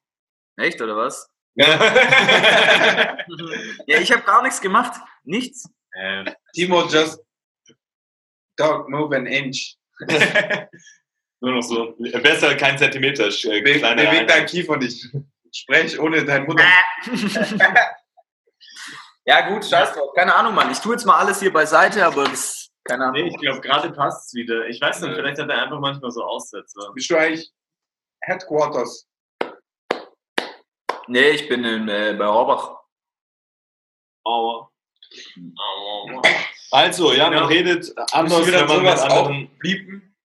[0.58, 1.28] Echt, oder was?
[1.56, 3.18] Ja,
[3.88, 5.00] Ja, ich habe gar nichts gemacht.
[5.24, 5.70] Nichts.
[6.54, 7.20] Timo just
[8.60, 9.76] don't move an inch.
[11.42, 11.96] Nur noch so.
[12.22, 13.28] Besser kein Zentimeter.
[13.28, 14.50] Äh, Be beweg dein Einheit.
[14.50, 15.08] Kiefer nicht.
[15.54, 16.62] Sprech ohne dein Mund.
[19.26, 20.14] ja, gut, scheiß drauf.
[20.16, 20.72] Keine Ahnung, Mann.
[20.72, 22.70] Ich tue jetzt mal alles hier beiseite, aber das.
[22.86, 23.32] Keine Nee, Ahnung.
[23.34, 24.68] ich glaube, gerade passt es wieder.
[24.68, 25.16] Ich weiß nicht, Ja.
[25.16, 26.92] vielleicht hat er einfach manchmal so Aussetzer.
[26.94, 27.52] Bist du eigentlich
[28.22, 29.08] Headquarters?
[31.10, 32.82] Nee, ich bin in, äh, bei Horbach.
[34.24, 34.72] Aua.
[35.58, 36.22] Aua.
[36.70, 37.46] Also, ja, man Ja.
[37.48, 39.58] redet anders, wenn man mit anderen...
[39.58, 40.16] bliepen?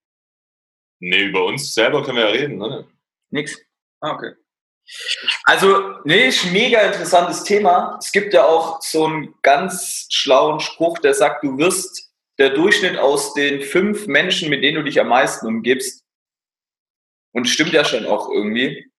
[1.00, 2.86] Nee, über uns selber können wir ja reden, oder?
[3.30, 3.58] Nix.
[4.00, 4.34] Ah, okay.
[5.44, 7.96] Also, nee, ist ein mega interessantes Thema.
[7.98, 12.98] Es gibt ja auch so einen ganz schlauen Spruch, der sagt, du wirst der Durchschnitt
[12.98, 16.04] aus den fünf Menschen, mit denen du dich am meisten umgibst.
[17.32, 18.90] Und stimmt ja schon auch irgendwie.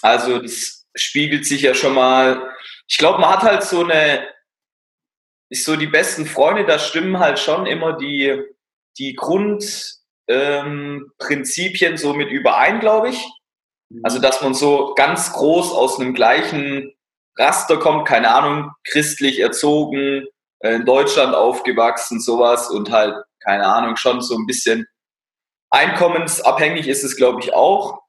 [0.00, 2.50] Also, das spiegelt sich ja schon mal.
[2.86, 4.26] Ich glaube, man hat halt so eine,
[5.50, 8.42] ist so die besten Freunde, da stimmen halt schon immer die,
[8.98, 13.26] die Grundprinzipien ähm, so mit überein, glaube ich.
[14.02, 16.92] Also, dass man so ganz groß aus einem gleichen
[17.38, 20.26] Raster kommt, keine Ahnung, christlich erzogen,
[20.60, 24.86] äh, in Deutschland aufgewachsen, sowas und halt, keine Ahnung, schon so ein bisschen
[25.70, 28.02] einkommensabhängig ist es, glaube ich, auch.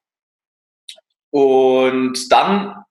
[1.31, 2.83] Und dann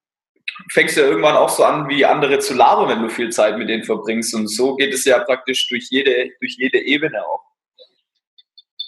[0.73, 3.59] fängst du ja irgendwann auch so an, wie andere zu labern, wenn du viel Zeit
[3.59, 4.35] mit denen verbringst.
[4.35, 7.45] Und so geht es ja praktisch durch jede, durch jede Ebene auch.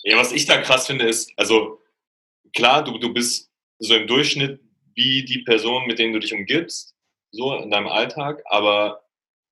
[0.03, 1.81] Ja, was ich da krass finde, ist, also
[2.55, 4.61] klar, du, du bist so im Durchschnitt
[4.95, 6.95] wie die Person, mit denen du dich umgibst,
[7.31, 9.03] so in deinem Alltag, aber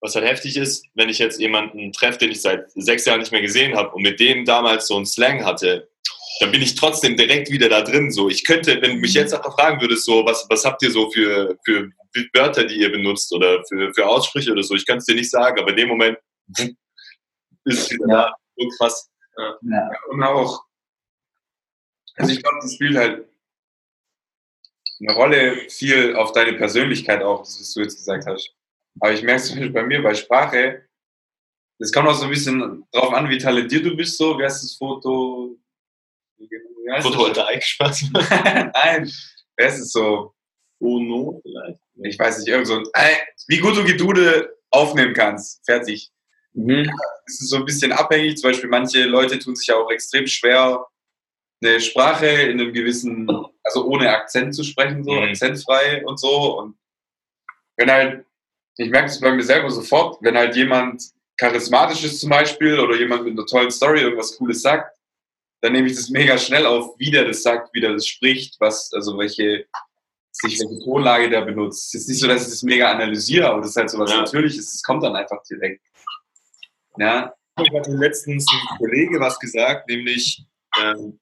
[0.01, 3.33] was halt heftig ist, wenn ich jetzt jemanden treffe, den ich seit sechs Jahren nicht
[3.33, 5.88] mehr gesehen habe und mit dem damals so einen Slang hatte,
[6.41, 8.11] dann bin ich trotzdem direkt wieder da drin.
[8.11, 10.91] So, ich könnte, wenn du mich jetzt einfach fragen würdest, so, was, was habt ihr
[10.91, 11.91] so für, für
[12.35, 15.31] Wörter, die ihr benutzt oder für, für Aussprüche oder so, ich kann es dir nicht
[15.31, 16.19] sagen, aber in dem Moment
[16.57, 16.77] ist
[17.67, 18.35] es wieder da.
[18.57, 19.11] So krass.
[19.62, 19.91] Ja.
[20.11, 20.64] Und auch,
[22.17, 23.29] also ich glaube, das spielt halt
[25.01, 28.53] eine Rolle viel auf deine Persönlichkeit auch, was du jetzt gesagt hast.
[29.01, 30.88] Aber ich merke es zum Beispiel bei mir bei Sprache,
[31.79, 34.37] das kommt auch so ein bisschen drauf an, wie talentiert du bist, so.
[34.37, 35.57] Wie heißt das Foto?
[37.01, 38.05] Photovoltaik, Spaß.
[38.12, 39.11] Nein,
[39.57, 40.35] wer ist es so?
[40.81, 41.81] Ono vielleicht.
[42.05, 43.16] Ich weiß nicht, irgend so ein, äh,
[43.48, 45.64] wie gut du Gedude aufnehmen kannst.
[45.66, 46.11] Fertig.
[46.53, 46.88] Mhm.
[47.27, 48.37] Es ist so ein bisschen abhängig.
[48.38, 50.87] Zum Beispiel manche Leute tun sich ja auch extrem schwer,
[51.61, 53.29] eine Sprache in einem gewissen,
[53.64, 55.29] also ohne Akzent zu sprechen, so Mhm.
[55.31, 56.59] akzentfrei und so.
[56.61, 56.77] Und
[57.77, 58.24] wenn halt,
[58.77, 61.03] ich merke das bei mir selber sofort, wenn halt jemand
[61.37, 64.96] charismatisch ist zum Beispiel oder jemand mit einer tollen Story irgendwas Cooles sagt,
[65.61, 68.61] dann nehme ich das mega schnell auf, wie der das sagt, wie der das spricht,
[68.61, 69.66] was, also welche,
[70.31, 71.94] sich welche Tonlage der benutzt.
[71.94, 74.11] Es ist nicht so, dass ich das mega analysiere, aber das ist halt so was
[74.11, 74.18] Ja.
[74.18, 75.83] Natürliches, das kommt dann einfach direkt.
[76.97, 80.44] Ja, Ich hatte letztens ein Kollege was gesagt, nämlich
[80.81, 81.18] ähm,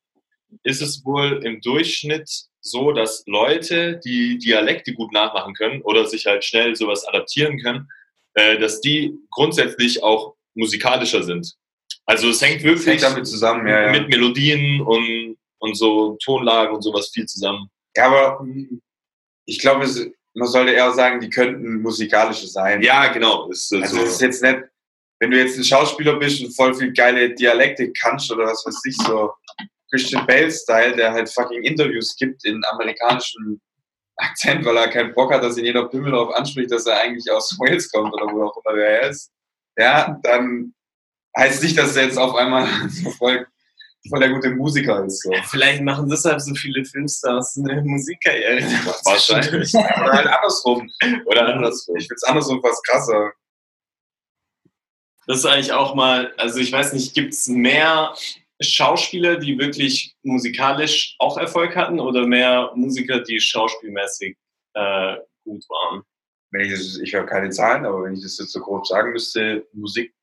[0.62, 2.28] ist es wohl im Durchschnitt
[2.60, 7.88] so, dass Leute, die Dialekte gut nachmachen können oder sich halt schnell sowas adaptieren können,
[8.34, 11.56] äh, dass die grundsätzlich auch musikalischer sind.
[12.06, 13.86] Also es hängt wirklich hängt damit zusammen, ja.
[13.86, 13.92] ja.
[13.92, 17.68] mit Melodien und, und so Tonlagen und sowas viel zusammen.
[17.96, 18.46] Ja, aber
[19.46, 19.86] ich glaube,
[20.34, 22.82] man sollte eher sagen, die könnten musikalische sein.
[22.82, 23.48] Ja, genau.
[23.50, 24.02] Ist, Also so.
[24.02, 24.58] es ist jetzt nicht,
[25.18, 28.80] wenn du jetzt ein Schauspieler bist und voll viel geile Dialekte kannst oder was weiß
[28.84, 29.32] ich, so
[29.90, 33.60] Christian Bale-Style, der halt fucking Interviews gibt in amerikanischen
[34.16, 37.30] Akzent, weil er keinen Bock hat, dass ihn jeder Pimmel darauf anspricht, dass er eigentlich
[37.30, 39.30] aus Wales kommt oder wo auch immer der ist.
[39.78, 40.74] Ja, dann
[41.36, 42.66] heißt nicht, dass er jetzt auf einmal
[43.18, 43.46] voll,
[44.08, 45.22] voll der gute Musiker ist.
[45.22, 45.32] So.
[45.44, 48.62] Vielleicht machen deshalb so viele Filmstars eine Musikkarriere.
[49.04, 49.74] Wahrscheinlich.
[49.74, 50.90] Oder halt andersrum.
[51.26, 51.96] Oder andersrum.
[51.96, 53.32] Ich finde es andersrum fast krasser.
[55.26, 58.14] Das ist eigentlich auch mal, also ich weiß nicht, gibt es mehr
[58.60, 64.36] Schauspieler, die wirklich musikalisch auch Erfolg hatten oder mehr Musiker, die schauspielmäßig
[64.74, 66.04] äh, gut waren?
[66.56, 69.12] wenn ich das, ich habe keine Zahlen, aber wenn ich das jetzt so grob sagen
[69.12, 70.14] müsste, Musik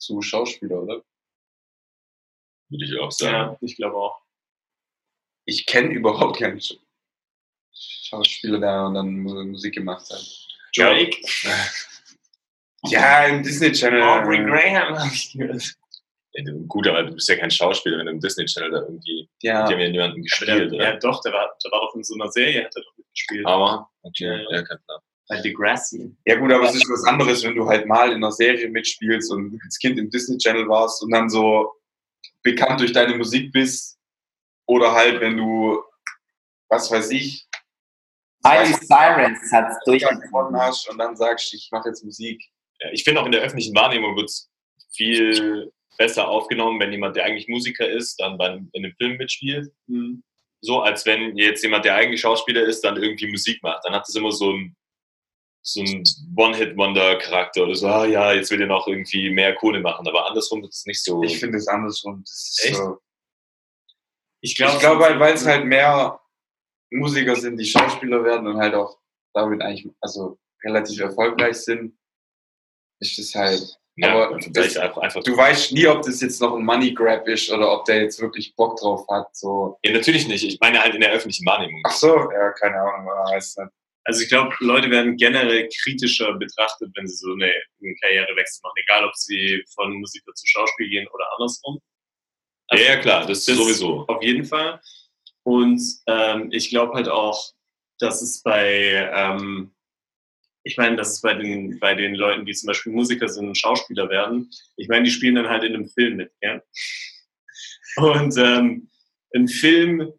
[0.00, 1.02] zu Schauspieler, oder?
[2.70, 3.52] Würde ich auch sagen.
[3.52, 4.20] Ja, ich glaube auch.
[5.44, 6.78] Ich kenne überhaupt keinen Sch-
[7.72, 10.24] Schauspieler, der dann Mu- Musik gemacht hat.
[10.76, 11.16] Drake,
[12.84, 14.02] Ja, im Disney Channel.
[14.02, 15.74] Aubrey Graham habe ich gehört.
[16.32, 18.80] Ja, du- Gut, aber du bist ja kein Schauspieler, wenn du im Disney Channel da
[18.82, 20.84] irgendwie, Ja, die haben ja niemanden gespielt, der, oder?
[20.94, 23.46] ja, doch, der war, der war doch in so einer Serie, hat er doch mitgespielt.
[23.46, 24.62] Aber, okay, Ja, ja, ja.
[24.62, 25.00] kein Plan.
[25.30, 26.14] Bei Degrassi.
[26.26, 29.30] ja gut, aber es ist was anderes, wenn du halt mal in einer Serie mitspielst
[29.32, 31.72] und als Kind im Disney Channel warst und dann so
[32.42, 33.96] bekannt durch deine Musik bist.
[34.66, 35.80] Oder halt, wenn du,
[36.68, 37.48] was weiß ich,
[38.42, 40.04] Miley Cyrus hat es
[40.54, 42.42] hast und dann sagst, ich mache jetzt Musik.
[42.92, 44.50] Ich finde auch in der öffentlichen Wahrnehmung wird es
[44.92, 49.70] viel besser aufgenommen, wenn jemand, der eigentlich Musiker ist, dann beim, in einem Film mitspielt.
[49.86, 50.22] Hm.
[50.62, 53.84] So, als wenn jetzt jemand, der eigentlich Schauspieler ist, dann irgendwie Musik macht.
[53.84, 54.76] Dann hat das immer so ein,
[55.62, 56.02] so ein
[56.36, 60.06] One-Hit-Wonder-Charakter oder so, ah ja, jetzt will er noch irgendwie mehr Kohle machen.
[60.08, 61.22] Aber andersrum ist es nicht so.
[61.22, 62.22] Ich finde es andersrum.
[62.24, 62.76] Das ist Echt?
[62.76, 62.98] so.
[64.40, 66.18] Ich glaube, glaube halt, weil es halt mehr
[66.90, 68.98] Musiker sind, die Schauspieler werden und halt auch
[69.34, 71.96] damit eigentlich also relativ erfolgreich sind,
[73.00, 73.78] ist es halt.
[73.96, 77.28] ja, aber das- einfach, einfach Du weißt nie, ob das jetzt noch ein Money Grab
[77.28, 79.34] ist oder ob der jetzt wirklich Bock drauf hat.
[79.36, 79.78] So.
[79.82, 80.42] Ja, natürlich nicht.
[80.42, 81.82] Ich meine halt in der öffentlichen Wahrnehmung.
[81.86, 83.70] Ach so, ja, keine Ahnung, aber weiß nicht.
[84.04, 87.46] Also ich glaube, Leute werden generell kritischer betrachtet, wenn sie so eine,
[87.82, 91.80] einen Karrierewechsel machen, egal ob sie von Musiker zu Schauspiel gehen oder andersrum.
[92.68, 94.06] Also ja, ja, klar, das, das- sowieso.
[94.06, 94.80] Auf jeden Fall.
[95.44, 97.52] Und ähm, ich glaube halt auch,
[97.98, 99.72] dass es bei, ähm,
[100.64, 103.58] ich meine, dass es bei den, bei den Leuten, die zum Beispiel Musiker sind und
[103.58, 106.62] Schauspieler werden, ich meine, die spielen dann halt in einem Film mit, ja.
[107.96, 108.88] Und ähm,
[109.34, 110.12] ein Film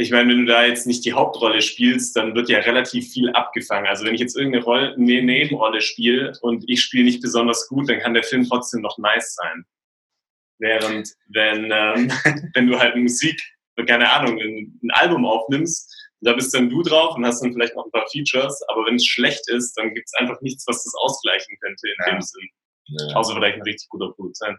[0.00, 3.30] ich meine, wenn du da jetzt nicht die Hauptrolle spielst, dann wird ja relativ viel
[3.30, 3.88] abgefangen.
[3.88, 7.88] Also wenn ich jetzt irgendeine Rolle, eine Nebenrolle spiele und ich spiele nicht besonders gut,
[7.90, 9.64] dann kann der Film trotzdem noch nice sein.
[10.60, 12.12] Während wenn, ähm,
[12.54, 13.40] wenn du halt Musik,
[13.88, 17.74] keine Ahnung, ein, ein Album aufnimmst, da bist dann du drauf und hast dann vielleicht
[17.74, 20.84] noch ein paar Features, aber wenn es schlecht ist, dann gibt es einfach nichts, was
[20.84, 22.12] das ausgleichen könnte in Ja.
[22.12, 22.48] dem Sinn.
[22.86, 23.16] Ja.
[23.16, 24.58] Außer vielleicht ein richtig guter Produzent.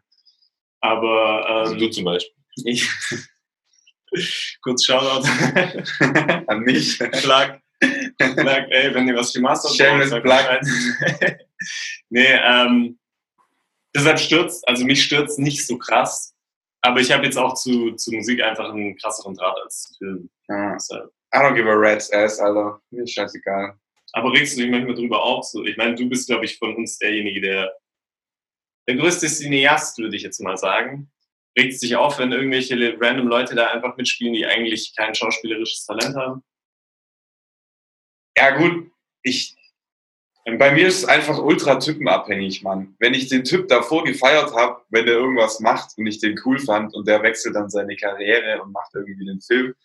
[0.82, 2.34] Aber Also ähm, du zum Beispiel.
[2.65, 2.89] ich
[4.62, 5.28] kurz Shoutout.
[6.48, 7.00] An mich.
[7.00, 7.60] Plug.
[8.17, 11.38] Plug, ey, wenn ihr was gemastert Shameless sagt Plug.
[12.10, 12.98] Nee, ähm,
[13.93, 16.34] deshalb stürzt, also mich stürzt nicht so krass.
[16.82, 20.30] Aber ich habe jetzt auch zu, zu Musik einfach einen krasseren Draht als zu Filmen.
[20.48, 20.74] Ja.
[20.74, 21.12] Deshalb.
[21.36, 22.82] I don't give a rat's ass, Alter.
[22.91, 23.78] Mir ist scheißegal.
[24.13, 25.43] Aber regst du dich manchmal drüber auf?
[25.45, 27.72] So, ich meine, du bist, glaube ich, von uns derjenige, der
[28.89, 31.12] der größte Cineast, würde ich jetzt mal sagen.
[31.60, 35.86] Regt es dich auf, wenn irgendwelche random Leute da einfach mitspielen, die eigentlich kein schauspielerisches
[35.86, 36.43] Talent haben?
[38.38, 38.89] Ja, gut,
[39.24, 39.58] ich.
[40.58, 42.95] Bei mir ist es einfach ultra typenabhängig, Mann.
[43.00, 46.60] Wenn ich den Typ davor gefeiert habe, wenn der irgendwas macht und ich den cool
[46.60, 49.76] fand und der wechselt dann seine Karriere und macht irgendwie den Film,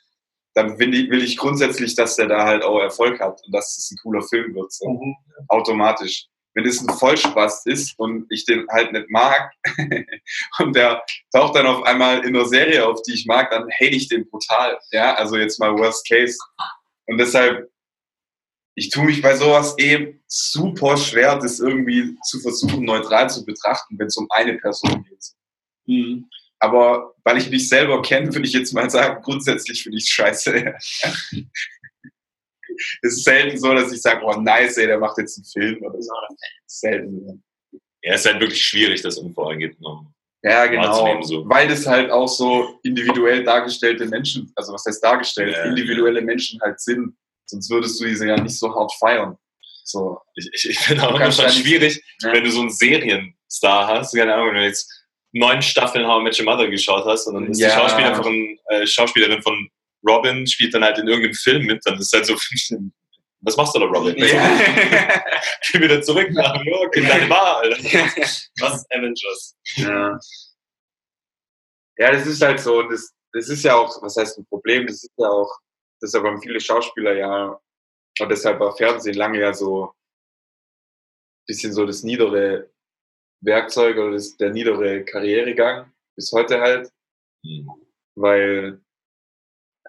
[0.55, 3.77] dann will ich, will ich grundsätzlich, dass der da halt auch Erfolg hat und dass
[3.77, 4.73] es ein cooler Film wird.
[4.73, 5.03] So.
[5.49, 6.29] Automatisch.
[6.55, 9.53] Wenn es ein Vollspaß ist und ich den halt nicht mag
[10.59, 13.95] und der taucht dann auf einmal in einer Serie auf, die ich mag, dann hate
[13.95, 14.79] ich den brutal.
[14.93, 16.39] Ja, also jetzt mal Worst Case.
[17.07, 17.71] Und deshalb,
[18.77, 23.99] ich tue mich bei sowas eh super schwer, das irgendwie zu versuchen, neutral zu betrachten,
[23.99, 25.25] wenn es um eine Person geht.
[25.87, 26.29] Mhm.
[26.61, 30.11] Aber weil ich mich selber kenne, würde ich jetzt mal sagen, grundsätzlich finde ich es
[30.11, 30.75] scheiße.
[33.03, 35.83] Es ist selten so, dass ich sage, oh nice, ey, der macht jetzt einen Film
[35.85, 36.13] oder so.
[36.67, 37.43] Selten.
[38.03, 40.15] Ja, es ist halt wirklich schwierig, das unvoreingenommen.
[40.43, 41.23] Ja, genau.
[41.23, 41.49] So.
[41.49, 46.61] Weil das halt auch so individuell dargestellte Menschen, also was heißt dargestellt, Ja, individuelle Menschen
[46.61, 47.17] halt sind.
[47.47, 49.37] Sonst würdest du diese ja nicht so hart feiern.
[49.85, 50.19] So.
[50.35, 52.33] Ich, ich, ich finde auch immer schon ja nicht- schwierig, Ja.
[52.35, 54.91] wenn du so einen Serienstar hast, keine Ahnung, wenn du jetzt
[55.33, 57.69] neun Staffeln How I Met Your Mother geschaut hast und dann ist Ja.
[57.69, 59.69] die Schauspielerin äh, Schauspielerin von
[60.07, 62.35] Robin, spielt dann halt in irgendeinem Film mit, dann ist halt so,
[63.41, 64.17] was machst du da, Robin?
[64.17, 64.25] Ja.
[65.73, 67.77] Geh wieder zurück nach New York, in deine Bar, Alter.
[68.61, 69.57] Was Avengers?
[69.77, 70.19] Ja.
[71.99, 72.83] ja, das ist halt so.
[72.83, 74.87] Das, das ist ja auch, was heißt ein Problem?
[74.87, 75.51] Das ist ja auch,
[76.01, 77.59] das haben viele Schauspieler ja,
[78.21, 79.91] und deshalb war Fernsehen lange ja so ein
[81.47, 82.71] bisschen so das niedere
[83.41, 85.93] Werkzeug oder das, der niedere Karrieregang.
[86.15, 86.91] Bis heute halt,
[87.45, 87.69] Hm.
[88.15, 88.81] weil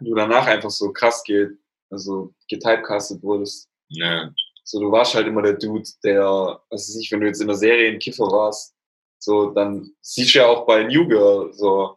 [0.01, 1.49] du danach einfach so krass geht,
[1.89, 3.69] also getypecastet wurdest.
[3.89, 4.29] Ja.
[4.63, 6.23] So, du warst halt immer der Dude, der,
[6.69, 8.73] was weiß ich, wenn du jetzt in der Serie ein Kiffer warst,
[9.19, 11.95] so, dann siehst du ja auch bei New Girl, so,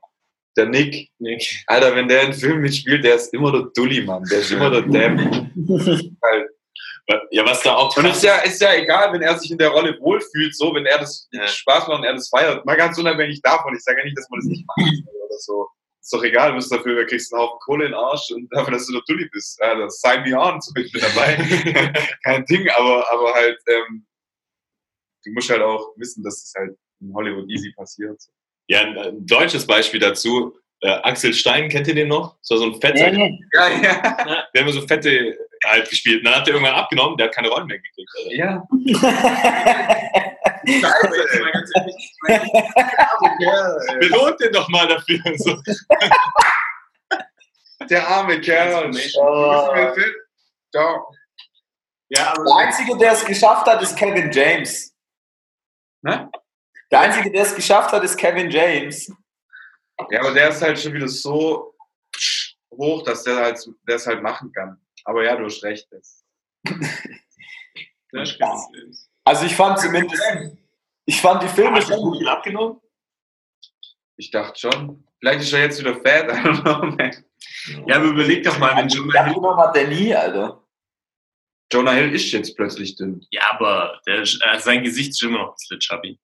[0.56, 1.62] der Nick, Nick.
[1.66, 4.70] Alter, wenn der einen Film mitspielt, der ist immer der Dulli, Mann, der ist immer
[4.70, 4.82] der
[6.22, 6.48] halt.
[7.30, 9.58] ja, was da auch Und es ist ja, ist ja egal, wenn er sich in
[9.58, 11.46] der Rolle wohlfühlt, so, wenn er das Ja.
[11.46, 14.28] Spaß macht und er das feiert, mal ganz unabhängig davon, ich sage ja nicht, dass
[14.30, 15.68] man das nicht machen soll oder so.
[16.00, 18.48] Ist doch egal, du bist dafür, du kriegst einen Haufen Kohle in den Arsch und
[18.52, 19.58] dafür, dass du der Dulli bist.
[19.60, 21.36] Ja, das sign me on, so ich bin dabei.
[22.24, 24.06] Kein Ding, aber, aber halt, ähm,
[25.24, 28.20] du musst halt auch wissen, dass das halt in Hollywood easy passiert.
[28.68, 30.56] Ja, ein, ein deutsches Beispiel dazu.
[30.80, 32.36] Äh, Axel Stein, kennt ihr den noch?
[32.40, 33.78] Das war so ein fetter, Ja, ja.
[33.80, 36.18] der hat immer so fette halt gespielt.
[36.20, 38.10] Und dann hat er irgendwann abgenommen, der hat keine Rollen mehr gekriegt.
[38.16, 38.36] Alter.
[38.36, 38.62] Ja.
[44.00, 45.20] Belohnt den doch mal dafür.
[45.36, 45.56] So.
[47.88, 48.90] Der arme Kerl.
[49.20, 49.72] Oh.
[52.10, 52.10] Ja.
[52.10, 54.92] Der Einzige, der es geschafft hat, ist Kevin James.
[56.02, 56.30] Ne?
[56.90, 59.12] Der Einzige, der es geschafft hat, ist Kevin James.
[60.10, 61.74] ja, aber der ist halt schon wieder so
[62.72, 64.80] hoch, dass der halt, der es halt machen kann.
[65.04, 65.86] Aber ja, du hast recht.
[65.90, 66.24] Das.
[68.12, 68.36] das.
[69.24, 70.22] Also ich fand zumindest,
[71.08, 72.80] ich fand die Filme Hast schon gut abgenommen?
[74.16, 75.04] Ich dachte schon.
[75.20, 76.28] Vielleicht ist er jetzt wieder fat.
[76.28, 77.24] I don't know, man.
[77.86, 79.30] Ja, aber überleg doch mal, wenn Jonah Hill.
[79.32, 80.62] abgenommen hat der nie, Alter.
[81.72, 83.26] Jonah Hill ist jetzt plötzlich dünn.
[83.30, 86.18] Ja, aber der, ist- äh, sein Gesicht ist immer noch ein bisschen chubby.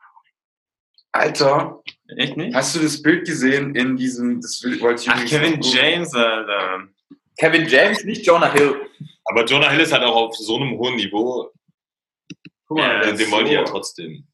[1.12, 1.82] Alter,
[2.16, 2.54] Echt nicht?
[2.54, 5.74] hast du das Bild gesehen in diesem, das will- wollte ich Ach, übrigens Kevin noch.
[5.74, 6.88] James, Alter.
[7.38, 8.80] Kevin James, nicht Jonah Hill.
[9.26, 11.50] Aber Jonah Hill ist halt auch auf so einem hohen Niveau.
[12.66, 14.26] Guck mal, Ja, Äh, ist den wollen die ja so- trotzdem.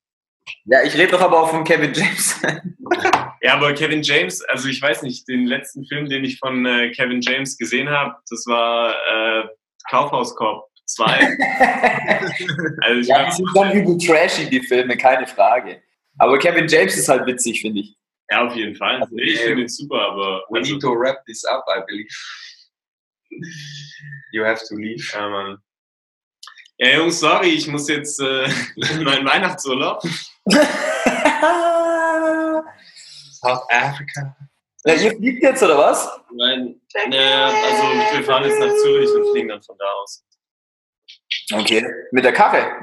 [0.65, 2.41] Ja, ich rede doch aber auch von Kevin James.
[3.43, 6.91] Ja, aber Kevin James, also ich weiß nicht, den letzten Film, den ich von äh,
[6.91, 9.49] Kevin James gesehen habe, das war äh,
[9.89, 11.07] Kaufhauskorb 2.
[12.83, 15.83] also ich ja, die sind dann übel trashy, die Filme, keine Frage.
[16.19, 17.97] Aber Kevin James ist halt witzig, finde ich.
[18.31, 19.07] ja, auf jeden Fall.
[19.11, 22.15] Nee, ich finde ihn super, aber We also, need to wrap this up, I believe.
[24.33, 25.03] You have to leave.
[25.15, 25.59] Ja, Mann.
[26.79, 28.45] Ja, Jungs, sorry, ich muss jetzt äh,
[28.77, 30.03] in meinen Weihnachtsurlaub.
[33.41, 34.37] South Africa.
[34.85, 36.09] Ja, ihr fliegt jetzt oder was?
[36.33, 37.83] Nein, äh, also
[38.17, 40.25] wir fahren jetzt nach Zürich und fliegen dann von da aus.
[41.53, 41.87] Okay.
[42.13, 42.81] Mit der Karre?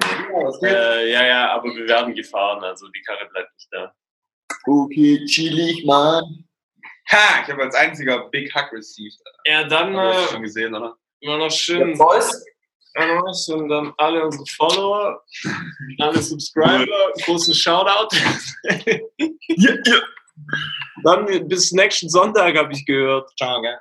[0.63, 3.93] Äh, ja, ja, aber wir werden gefahren, also die Karre bleibt nicht da.
[4.65, 6.45] Okay, chillig, Mann.
[7.11, 9.17] Ha, ich habe als einziger Big Hug received.
[9.45, 10.97] Ja, dann äh, schon gesehen, oder?
[11.19, 11.97] immer noch Ja, schön
[12.97, 13.07] Boys?
[13.09, 15.23] Ananas und dann alle unsere Follower,
[15.99, 18.15] alle Subscriber, großen Shoutout.
[21.03, 23.31] Dann bis nächsten Sonntag habe ich gehört.
[23.37, 23.79] Ciao, gell?